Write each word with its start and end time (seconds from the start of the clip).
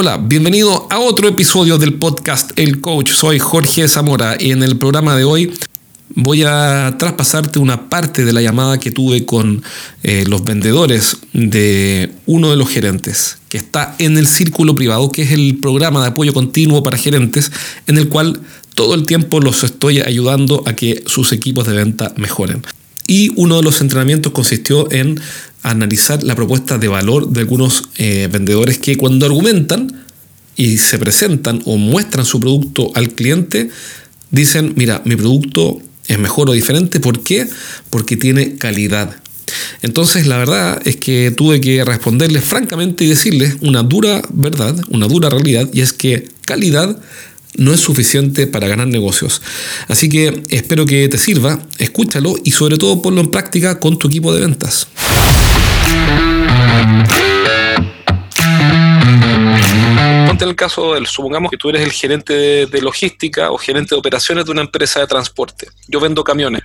Hola, 0.00 0.16
bienvenido 0.16 0.86
a 0.90 1.00
otro 1.00 1.26
episodio 1.26 1.76
del 1.76 1.94
podcast 1.94 2.52
El 2.54 2.80
Coach. 2.80 3.10
Soy 3.10 3.40
Jorge 3.40 3.88
Zamora 3.88 4.36
y 4.38 4.52
en 4.52 4.62
el 4.62 4.76
programa 4.76 5.16
de 5.16 5.24
hoy 5.24 5.52
voy 6.10 6.44
a 6.44 6.94
traspasarte 6.96 7.58
una 7.58 7.88
parte 7.88 8.24
de 8.24 8.32
la 8.32 8.40
llamada 8.40 8.78
que 8.78 8.92
tuve 8.92 9.26
con 9.26 9.64
eh, 10.04 10.24
los 10.28 10.44
vendedores 10.44 11.16
de 11.32 12.12
uno 12.26 12.50
de 12.50 12.56
los 12.56 12.68
gerentes, 12.68 13.38
que 13.48 13.58
está 13.58 13.96
en 13.98 14.16
el 14.18 14.28
Círculo 14.28 14.76
Privado, 14.76 15.10
que 15.10 15.22
es 15.22 15.32
el 15.32 15.58
programa 15.60 16.02
de 16.02 16.10
apoyo 16.10 16.32
continuo 16.32 16.84
para 16.84 16.96
gerentes, 16.96 17.50
en 17.88 17.98
el 17.98 18.08
cual 18.08 18.40
todo 18.76 18.94
el 18.94 19.04
tiempo 19.04 19.40
los 19.40 19.64
estoy 19.64 19.98
ayudando 19.98 20.62
a 20.64 20.76
que 20.76 21.02
sus 21.06 21.32
equipos 21.32 21.66
de 21.66 21.72
venta 21.72 22.14
mejoren. 22.16 22.62
Y 23.08 23.32
uno 23.34 23.56
de 23.56 23.62
los 23.64 23.80
entrenamientos 23.80 24.30
consistió 24.32 24.92
en 24.92 25.18
analizar 25.62 26.22
la 26.22 26.34
propuesta 26.34 26.78
de 26.78 26.88
valor 26.88 27.28
de 27.28 27.40
algunos 27.40 27.84
eh, 27.96 28.28
vendedores 28.30 28.78
que 28.78 28.96
cuando 28.96 29.26
argumentan 29.26 30.04
y 30.56 30.78
se 30.78 30.98
presentan 30.98 31.62
o 31.64 31.76
muestran 31.76 32.24
su 32.24 32.40
producto 32.40 32.90
al 32.94 33.10
cliente, 33.10 33.70
dicen, 34.30 34.74
mira, 34.76 35.02
mi 35.04 35.16
producto 35.16 35.80
es 36.06 36.18
mejor 36.18 36.50
o 36.50 36.52
diferente. 36.52 37.00
¿Por 37.00 37.22
qué? 37.22 37.46
Porque 37.90 38.16
tiene 38.16 38.56
calidad. 38.56 39.16
Entonces 39.82 40.26
la 40.26 40.38
verdad 40.38 40.80
es 40.84 40.96
que 40.96 41.30
tuve 41.30 41.60
que 41.60 41.84
responderles 41.84 42.44
francamente 42.44 43.04
y 43.04 43.08
decirles 43.08 43.56
una 43.60 43.82
dura 43.82 44.22
verdad, 44.30 44.76
una 44.90 45.06
dura 45.06 45.30
realidad, 45.30 45.68
y 45.72 45.80
es 45.80 45.92
que 45.92 46.28
calidad 46.44 46.98
no 47.56 47.72
es 47.72 47.80
suficiente 47.80 48.46
para 48.46 48.68
ganar 48.68 48.88
negocios. 48.88 49.42
Así 49.88 50.08
que 50.08 50.42
espero 50.48 50.86
que 50.86 51.08
te 51.08 51.18
sirva, 51.18 51.62
escúchalo 51.78 52.36
y 52.44 52.52
sobre 52.52 52.78
todo 52.78 53.02
ponlo 53.02 53.20
en 53.20 53.30
práctica 53.30 53.80
con 53.80 53.98
tu 53.98 54.08
equipo 54.08 54.34
de 54.34 54.40
ventas. 54.40 54.88
Ponte 60.26 60.44
el 60.44 60.56
caso, 60.56 60.94
del, 60.94 61.06
supongamos 61.06 61.50
que 61.50 61.56
tú 61.56 61.68
eres 61.70 61.82
el 61.82 61.92
gerente 61.92 62.66
de, 62.66 62.82
logística 62.82 63.50
o 63.50 63.58
gerente 63.58 63.94
de 63.94 63.98
operaciones 63.98 64.44
de 64.44 64.50
una 64.50 64.60
empresa 64.60 65.00
de 65.00 65.06
transporte. 65.06 65.68
Yo 65.88 66.00
vendo 66.00 66.22
camiones. 66.22 66.62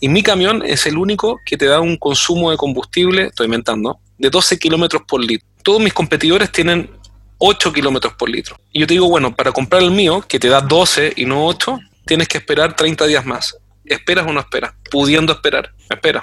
Y 0.00 0.08
mi 0.08 0.22
camión 0.22 0.62
es 0.64 0.86
el 0.86 0.98
único 0.98 1.40
que 1.46 1.56
te 1.56 1.66
da 1.66 1.80
un 1.80 1.96
consumo 1.96 2.50
de 2.50 2.56
combustible, 2.56 3.26
estoy 3.26 3.46
inventando, 3.46 4.00
de 4.18 4.30
12 4.30 4.58
kilómetros 4.58 5.02
por 5.06 5.20
litro. 5.20 5.46
Todos 5.62 5.80
mis 5.80 5.92
competidores 5.92 6.50
tienen 6.50 6.90
8 7.38 7.72
kilómetros 7.72 8.14
por 8.14 8.28
litro. 8.28 8.56
Y 8.72 8.80
yo 8.80 8.86
te 8.86 8.94
digo, 8.94 9.08
bueno, 9.08 9.34
para 9.34 9.52
comprar 9.52 9.82
el 9.82 9.92
mío, 9.92 10.24
que 10.26 10.40
te 10.40 10.48
da 10.48 10.60
12 10.60 11.12
y 11.16 11.24
no 11.24 11.46
8, 11.46 11.78
tienes 12.04 12.28
que 12.28 12.38
esperar 12.38 12.74
30 12.74 13.06
días 13.06 13.24
más. 13.24 13.56
¿Esperas 13.84 14.26
o 14.26 14.32
no 14.32 14.40
esperas? 14.40 14.74
Pudiendo 14.90 15.32
esperar, 15.32 15.72
espera. 15.88 16.22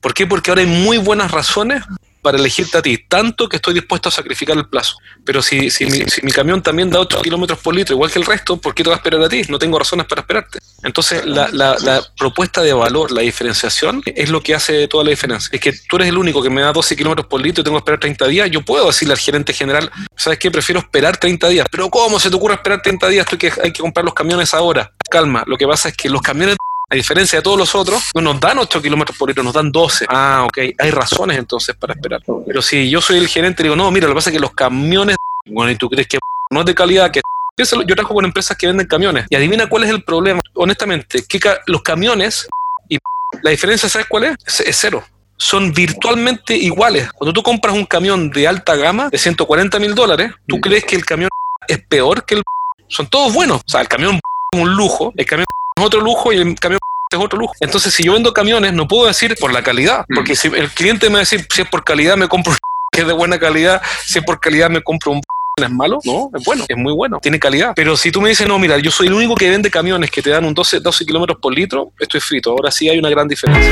¿Por 0.00 0.14
qué? 0.14 0.26
Porque 0.26 0.50
ahora 0.50 0.62
hay 0.62 0.68
muy 0.68 0.98
buenas 0.98 1.30
razones 1.30 1.82
para 2.22 2.38
elegirte 2.38 2.78
a 2.78 2.82
ti, 2.82 2.98
tanto 3.08 3.48
que 3.48 3.56
estoy 3.56 3.74
dispuesto 3.74 4.08
a 4.08 4.12
sacrificar 4.12 4.56
el 4.56 4.66
plazo. 4.66 4.96
Pero 5.24 5.42
si, 5.42 5.70
si, 5.70 5.86
mi, 5.86 6.30
camión 6.30 6.62
también 6.62 6.88
da 6.88 7.00
8 7.00 7.20
kilómetros 7.20 7.58
por 7.58 7.74
litro, 7.74 7.94
igual 7.94 8.10
que 8.10 8.20
el 8.20 8.24
resto, 8.24 8.56
¿por 8.56 8.74
qué 8.74 8.84
te 8.84 8.90
va 8.90 8.96
a 8.96 8.98
esperar 8.98 9.20
a 9.20 9.28
ti? 9.28 9.42
No 9.48 9.58
tengo 9.58 9.78
razones 9.78 10.06
para 10.06 10.20
esperarte. 10.20 10.58
Entonces, 10.84 11.26
la, 11.26 11.48
la, 11.50 12.02
propuesta 12.16 12.62
de 12.62 12.72
valor, 12.72 13.10
la 13.10 13.22
diferenciación, 13.22 14.02
es 14.06 14.30
lo 14.30 14.40
que 14.40 14.54
hace 14.54 14.86
toda 14.88 15.04
la 15.04 15.10
diferencia. 15.10 15.50
Es 15.52 15.60
que 15.60 15.72
tú 15.88 15.96
eres 15.96 16.08
el 16.08 16.16
único 16.16 16.42
que 16.42 16.50
me 16.50 16.62
da 16.62 16.72
12 16.72 16.96
kilómetros 16.96 17.26
por 17.26 17.40
litro 17.40 17.60
y 17.60 17.64
tengo 17.64 17.76
que 17.76 17.80
esperar 17.80 18.00
30 18.00 18.26
días. 18.28 18.50
Yo 18.50 18.62
puedo 18.62 18.86
decirle 18.86 19.14
al 19.14 19.20
gerente 19.20 19.52
general, 19.52 19.90
¿sabes 20.16 20.38
qué? 20.38 20.50
Prefiero 20.50 20.80
esperar 20.80 21.16
30 21.16 21.48
días. 21.48 21.66
Pero 21.70 21.90
¿cómo 21.90 22.20
se 22.20 22.30
te 22.30 22.36
ocurre 22.36 22.54
esperar 22.54 22.82
30 22.82 23.08
días? 23.08 23.26
Tú 23.26 23.36
que 23.36 23.52
hay 23.62 23.72
que 23.72 23.80
comprar 23.80 24.04
los 24.04 24.14
camiones 24.14 24.54
ahora. 24.54 24.92
Calma, 25.10 25.42
lo 25.46 25.56
que 25.56 25.66
pasa 25.66 25.88
es 25.88 25.96
que 25.96 26.08
los 26.08 26.22
camiones 26.22 26.56
a 26.92 26.94
diferencia 26.94 27.38
de 27.38 27.42
todos 27.42 27.56
los 27.56 27.74
otros, 27.74 28.10
no 28.14 28.20
nos 28.20 28.38
dan 28.38 28.58
8 28.58 28.82
kilómetros 28.82 29.16
por 29.16 29.26
litro, 29.26 29.42
nos 29.42 29.54
dan 29.54 29.72
12. 29.72 30.04
Ah, 30.10 30.44
ok, 30.46 30.58
hay 30.78 30.90
razones 30.90 31.38
entonces 31.38 31.74
para 31.74 31.94
esperar. 31.94 32.20
Pero 32.46 32.60
si 32.60 32.90
yo 32.90 33.00
soy 33.00 33.16
el 33.16 33.28
gerente, 33.28 33.62
digo, 33.62 33.74
no, 33.74 33.90
mira, 33.90 34.06
lo 34.06 34.12
que 34.12 34.16
pasa 34.16 34.28
es 34.28 34.34
que 34.34 34.40
los 34.40 34.52
camiones, 34.52 35.16
bueno, 35.46 35.70
y 35.70 35.76
tú 35.76 35.88
crees 35.88 36.06
que 36.06 36.18
no 36.50 36.60
es 36.60 36.66
de 36.66 36.74
calidad, 36.74 37.10
que 37.10 37.22
yo 37.56 37.94
trabajo 37.94 38.12
con 38.12 38.26
empresas 38.26 38.58
que 38.58 38.66
venden 38.66 38.86
camiones. 38.86 39.24
Y 39.30 39.36
adivina 39.36 39.70
cuál 39.70 39.84
es 39.84 39.90
el 39.90 40.04
problema. 40.04 40.42
Honestamente, 40.52 41.24
que 41.26 41.40
los 41.66 41.80
camiones 41.80 42.46
y 42.90 42.98
la 43.40 43.52
diferencia, 43.52 43.88
¿sabes 43.88 44.06
cuál 44.06 44.24
es? 44.24 44.60
Es, 44.60 44.76
cero. 44.76 45.02
Son 45.38 45.72
virtualmente 45.72 46.54
iguales. 46.54 47.10
Cuando 47.14 47.32
tú 47.32 47.42
compras 47.42 47.74
un 47.74 47.86
camión 47.86 48.30
de 48.30 48.46
alta 48.46 48.76
gama 48.76 49.08
de 49.08 49.16
140 49.16 49.78
mil 49.78 49.94
dólares, 49.94 50.30
tú 50.46 50.60
crees 50.60 50.84
que 50.84 50.96
el 50.96 51.06
camión 51.06 51.30
es 51.66 51.78
peor 51.78 52.26
que 52.26 52.34
el. 52.34 52.42
Son 52.88 53.06
todos 53.06 53.32
buenos. 53.32 53.62
O 53.66 53.70
sea, 53.70 53.80
el 53.80 53.88
camión 53.88 54.16
es 54.16 54.60
un 54.60 54.74
lujo, 54.74 55.14
el 55.16 55.24
camión 55.24 55.46
es 55.82 55.86
otro 55.86 56.00
lujo 56.00 56.32
y 56.32 56.36
el 56.36 56.58
camión 56.58 56.80
es 57.10 57.18
otro 57.18 57.38
lujo. 57.38 57.54
Entonces, 57.60 57.92
si 57.92 58.02
yo 58.04 58.12
vendo 58.12 58.32
camiones, 58.32 58.72
no 58.72 58.88
puedo 58.88 59.06
decir 59.06 59.36
por 59.38 59.52
la 59.52 59.62
calidad, 59.62 60.04
mm. 60.08 60.14
porque 60.14 60.36
si 60.36 60.48
el 60.48 60.70
cliente 60.70 61.08
me 61.08 61.14
va 61.14 61.18
a 61.18 61.20
decir, 61.20 61.46
si 61.52 61.62
es 61.62 61.68
por 61.68 61.84
calidad, 61.84 62.16
me 62.16 62.28
compro 62.28 62.52
un 62.52 62.58
que 62.92 63.00
es 63.00 63.06
de 63.06 63.12
buena 63.12 63.38
calidad, 63.38 63.82
si 64.04 64.18
es 64.18 64.24
por 64.24 64.40
calidad, 64.40 64.70
me 64.70 64.82
compro 64.82 65.12
un 65.12 65.20
es 65.56 65.70
malo, 65.70 65.98
no, 66.04 66.30
es 66.34 66.44
bueno, 66.44 66.64
es 66.66 66.76
muy 66.76 66.94
bueno, 66.94 67.18
tiene 67.20 67.38
calidad. 67.38 67.72
Pero 67.76 67.96
si 67.96 68.10
tú 68.10 68.22
me 68.22 68.30
dices, 68.30 68.46
no, 68.46 68.58
mira, 68.58 68.78
yo 68.78 68.90
soy 68.90 69.08
el 69.08 69.12
único 69.12 69.34
que 69.34 69.50
vende 69.50 69.70
camiones 69.70 70.10
que 70.10 70.22
te 70.22 70.30
dan 70.30 70.44
un 70.44 70.54
12, 70.54 70.80
12 70.80 71.04
kilómetros 71.04 71.38
por 71.40 71.54
litro, 71.54 71.92
estoy 71.98 72.20
frito. 72.20 72.52
Ahora 72.52 72.70
sí 72.70 72.88
hay 72.88 72.98
una 72.98 73.10
gran 73.10 73.28
diferencia. 73.28 73.70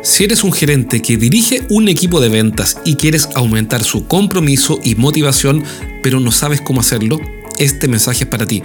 Si 0.00 0.24
eres 0.24 0.42
un 0.42 0.52
gerente 0.52 1.02
que 1.02 1.18
dirige 1.18 1.66
un 1.68 1.88
equipo 1.88 2.20
de 2.20 2.30
ventas 2.30 2.80
y 2.84 2.96
quieres 2.96 3.28
aumentar 3.34 3.84
su 3.84 4.06
compromiso 4.06 4.78
y 4.82 4.94
motivación, 4.94 5.64
pero 6.02 6.18
no 6.18 6.30
sabes 6.30 6.62
cómo 6.62 6.80
hacerlo, 6.80 7.18
este 7.58 7.88
mensaje 7.88 8.24
es 8.24 8.30
para 8.30 8.46
ti. 8.46 8.62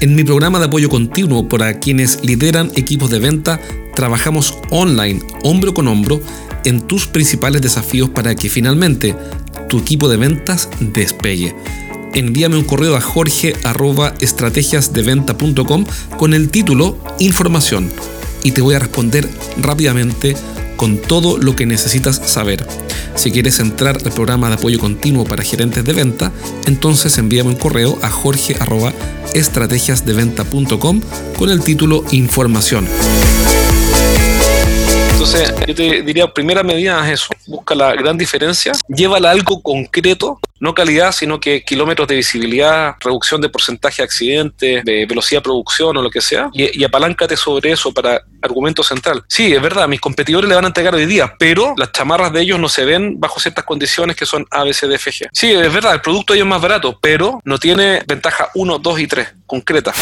En 0.00 0.14
mi 0.14 0.22
programa 0.24 0.58
de 0.58 0.64
apoyo 0.66 0.88
continuo 0.88 1.48
para 1.48 1.80
quienes 1.80 2.24
lideran 2.24 2.70
equipos 2.76 3.10
de 3.10 3.18
venta, 3.18 3.60
trabajamos 3.94 4.56
online, 4.70 5.20
hombro 5.42 5.74
con 5.74 5.88
hombro, 5.88 6.22
en 6.64 6.80
tus 6.80 7.06
principales 7.06 7.62
desafíos 7.62 8.10
para 8.10 8.34
que 8.34 8.50
finalmente 8.50 9.14
tu 9.68 9.78
equipo 9.78 10.08
de 10.08 10.16
ventas 10.16 10.68
despegue. 10.80 11.54
Envíame 12.14 12.56
un 12.56 12.64
correo 12.64 12.96
a 12.96 13.00
jorge.estrategiasdeventa.com 13.00 15.84
con 16.16 16.34
el 16.34 16.50
título 16.50 16.98
Información 17.18 17.90
y 18.42 18.50
te 18.52 18.60
voy 18.60 18.74
a 18.74 18.78
responder 18.78 19.26
rápidamente 19.58 20.36
con 20.76 20.98
todo 20.98 21.38
lo 21.38 21.56
que 21.56 21.66
necesitas 21.66 22.20
saber. 22.24 22.64
Si 23.16 23.30
quieres 23.30 23.58
entrar 23.60 23.98
al 24.04 24.12
programa 24.12 24.48
de 24.48 24.54
apoyo 24.54 24.78
continuo 24.78 25.24
para 25.24 25.42
gerentes 25.42 25.84
de 25.84 25.92
venta, 25.92 26.32
entonces 26.66 27.18
envíame 27.18 27.50
un 27.50 27.56
correo 27.56 27.98
a 28.02 28.08
jorge.estrategiasdeventa.com 28.10 31.00
con 31.36 31.50
el 31.50 31.62
título 31.62 32.04
Información. 32.10 32.88
Entonces, 35.12 35.54
yo 35.66 35.74
te 35.74 36.02
diría, 36.02 36.30
primera 36.32 36.62
medida 36.62 37.04
es 37.06 37.14
eso, 37.20 37.28
busca 37.46 37.74
la 37.74 37.94
gran 37.94 38.16
diferencia, 38.18 38.72
llévala 38.88 39.30
a 39.30 39.32
algo 39.32 39.62
concreto, 39.62 40.38
no 40.64 40.74
calidad, 40.74 41.12
sino 41.12 41.38
que 41.38 41.62
kilómetros 41.62 42.08
de 42.08 42.16
visibilidad, 42.16 42.94
reducción 42.98 43.40
de 43.40 43.50
porcentaje 43.50 44.02
de 44.02 44.04
accidentes, 44.04 44.84
de 44.84 45.06
velocidad 45.06 45.40
de 45.40 45.44
producción 45.44 45.96
o 45.96 46.02
lo 46.02 46.10
que 46.10 46.20
sea, 46.20 46.48
y, 46.52 46.80
y 46.80 46.84
apaláncate 46.84 47.36
sobre 47.36 47.72
eso 47.72 47.92
para 47.92 48.22
argumento 48.42 48.82
central. 48.82 49.22
Sí, 49.28 49.52
es 49.52 49.60
verdad, 49.60 49.86
mis 49.86 50.00
competidores 50.00 50.48
le 50.48 50.54
van 50.54 50.64
a 50.64 50.68
entregar 50.68 50.94
hoy 50.94 51.06
día, 51.06 51.34
pero 51.38 51.74
las 51.76 51.92
chamarras 51.92 52.32
de 52.32 52.40
ellos 52.40 52.58
no 52.58 52.68
se 52.68 52.84
ven 52.84 53.20
bajo 53.20 53.38
ciertas 53.38 53.64
condiciones 53.64 54.16
que 54.16 54.24
son 54.26 54.46
ABCDFG. 54.50 55.28
Sí, 55.32 55.52
es 55.52 55.72
verdad, 55.72 55.94
el 55.94 56.00
producto 56.00 56.32
de 56.32 56.38
ellos 56.38 56.46
es 56.46 56.50
más 56.50 56.62
barato, 56.62 56.98
pero 57.00 57.40
no 57.44 57.58
tiene 57.58 58.02
ventaja 58.06 58.48
1, 58.54 58.78
2 58.78 59.00
y 59.00 59.06
3, 59.06 59.34
concreta. 59.46 59.92